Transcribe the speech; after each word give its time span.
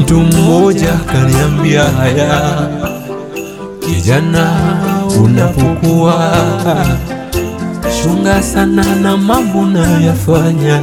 mmoja 0.00 0.92
kaniambia 1.12 1.84
haya, 1.84 2.68
kijana, 3.80 4.50
unapokuwa 5.24 6.36
chunga 8.02 8.42
sana 8.42 8.84
na 9.02 9.16
mambo 9.16 9.58
unayoyafanya. 9.58 10.80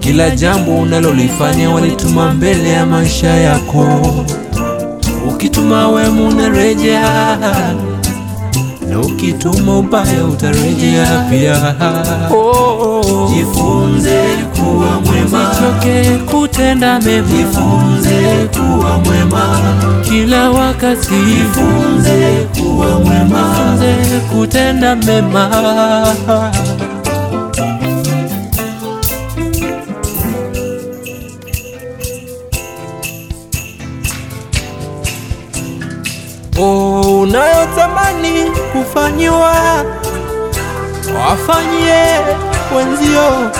Kila 0.00 0.30
jambo 0.30 0.78
unalolifanya 0.78 1.70
walituma 1.70 2.32
mbele 2.34 2.68
ya 2.70 2.86
maisha 2.86 3.28
yako, 3.28 3.86
ukituma 5.28 5.88
wema 5.88 6.22
unarejea 6.28 7.38
na 8.90 9.00
ukituma 9.00 9.78
ubaya 9.78 10.24
utarejea 10.24 11.26
pia. 11.30 11.74
Oh, 12.36 13.30
Jifunze 13.34 14.22
kuwa 14.22 14.40
mwema, 14.40 14.41
usichoke 14.70 16.18
kutenda 16.30 17.00
mema, 17.00 17.26
jifunze 17.28 18.48
kuwa 18.56 18.98
mwema, 18.98 19.58
kila 20.04 20.50
wakati 20.50 21.14
jifunze 21.24 22.46
kuwa 22.60 22.86
mwema. 23.00 23.54
jifunze 23.54 24.20
kutenda 24.20 24.96
mema. 24.96 25.48
Oh, 36.58 37.20
unayotamani 37.22 38.50
kufanyiwa 38.72 39.54
wafanyie 41.16 42.04
wenzio. 42.76 43.50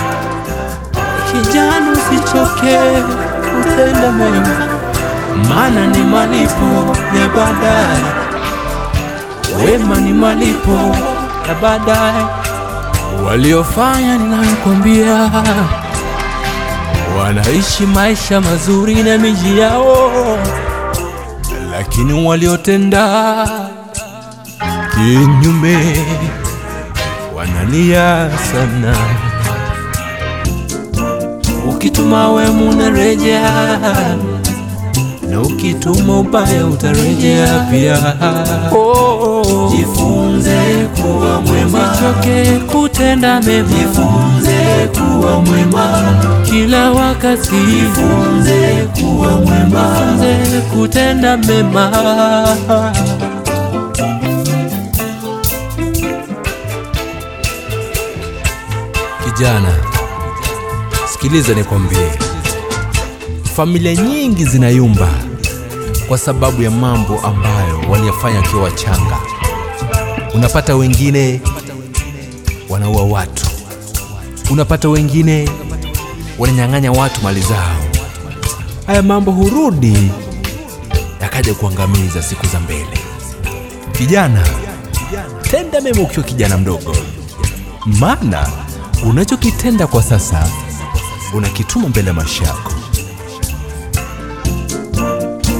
Kijana, 1.33 1.91
usichoke 1.91 2.77
kutenda 3.55 4.11
mema, 4.11 4.67
maana 5.49 5.87
ni 5.87 5.97
malipo 6.03 6.95
ya 7.19 7.27
baadaye. 7.35 8.03
Wema 9.65 9.95
ni 9.95 10.13
malipo 10.13 10.95
ya 11.47 11.55
baadaye. 11.61 12.25
Waliofanya 13.25 14.17
ninayokwambia, 14.17 15.31
wanaishi 17.19 17.85
maisha 17.85 18.41
mazuri 18.41 18.95
na 18.95 19.17
miji 19.17 19.59
yao 19.59 20.11
lakini 21.71 22.27
waliotenda 22.27 23.47
kinyume 24.95 25.97
wanalia 27.35 28.29
sana. 28.51 28.95
Ukituma 31.83 32.31
wema 32.31 32.61
unarejea, 32.69 33.51
na 35.29 35.41
ukituma 35.41 36.19
ubaya 36.19 36.65
utarejea 36.65 37.59
pia. 37.71 37.97
Oh, 38.77 39.71
Jifunze 39.75 40.87
kuwa 41.01 41.41
mwema, 41.41 41.91
usichoke 41.91 42.59
kutenda 42.59 43.41
mema, 43.41 43.67
jifunze 43.69 44.57
kuwa 44.93 45.41
mwema, 45.41 46.03
kila 46.45 46.91
wakati 46.91 47.51
jifunze 47.55 48.87
kuwa 49.01 49.31
mwema. 49.31 49.95
jifunze 49.95 50.61
kutenda 50.61 51.37
mema. 51.37 51.91
Kijana, 59.23 59.69
sikiliza 61.23 61.53
nikwambie, 61.53 62.11
familia 63.55 63.95
nyingi 63.95 64.45
zinayumba 64.45 65.09
kwa 66.07 66.17
sababu 66.17 66.61
ya 66.63 66.71
mambo 66.71 67.19
ambayo 67.19 67.79
waliyafanya 67.89 68.37
wakiwa 68.39 68.63
wachanga. 68.63 69.17
Unapata 70.33 70.75
wengine 70.75 71.41
wanaua 72.69 73.03
watu, 73.03 73.45
unapata 74.51 74.89
wengine 74.89 75.49
wananyang'anya 76.39 76.91
watu 76.91 77.21
mali 77.21 77.41
zao. 77.41 77.77
Haya 78.87 79.01
mambo 79.03 79.31
hurudi 79.31 80.11
yakaja 81.21 81.53
kuangamiza 81.53 82.21
siku 82.23 82.45
za 82.47 82.59
mbele. 82.59 82.99
Kijana, 83.91 84.43
tenda 85.41 85.81
mema 85.81 86.01
ukiwa 86.01 86.25
kijana 86.25 86.57
mdogo, 86.57 86.95
maana 87.85 88.49
unachokitenda 89.05 89.87
kwa 89.87 90.03
sasa 90.03 90.47
unakituma 91.33 91.87
mbele 91.89 92.07
ya 92.07 92.13
maisha 92.13 92.43
yako. 92.45 92.71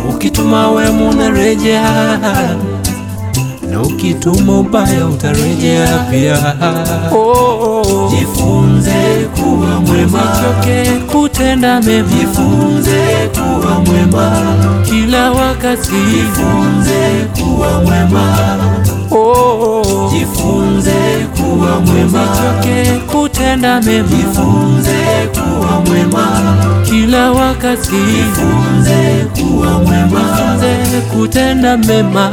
Ukituma 0.09 0.71
wema 0.71 1.09
unarejea, 1.09 2.19
na 3.71 3.81
ukituma 3.81 4.59
ubaya 4.59 5.05
utarejea 5.07 5.97
pia. 6.11 6.55
Oh, 7.15 8.11
Jifunze 8.19 9.27
kuwa 9.35 9.79
mwema, 9.81 10.19
usichoke 10.23 10.91
kutenda 11.11 11.81
mema, 11.81 12.07
jifunze 12.09 13.29
kuwa 13.33 13.79
mwema, 13.79 14.31
kila 14.85 15.31
wakati. 15.31 15.91
Jifunze 15.91 17.27
kuwa 17.43 17.81
mwema, 17.81 18.35
Oh, 19.11 20.11
jifunze 20.13 20.91
kuwa 21.37 21.79
mwema, 21.79 22.23
usichoke 22.23 22.99
kutenda 23.37 23.81
mema, 23.81 24.07
jifunze 24.07 24.97
kuwa 25.33 25.81
mwema, 25.81 26.27
kila 26.85 27.31
wakati 27.31 27.91
jifunze 27.91 29.25
kuwa 29.41 29.71
mwema. 29.79 30.19
jifunze 30.19 31.01
kutenda 31.01 31.77
mema. 31.77 32.29